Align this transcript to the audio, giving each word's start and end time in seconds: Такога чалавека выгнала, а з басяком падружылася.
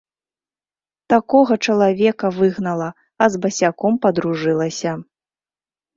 Такога 1.13 1.57
чалавека 1.67 2.27
выгнала, 2.39 2.89
а 3.25 3.31
з 3.35 3.43
басяком 3.45 3.93
падружылася. 4.07 4.91